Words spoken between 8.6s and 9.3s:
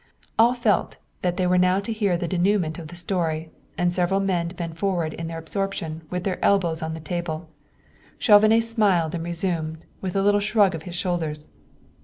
smiled and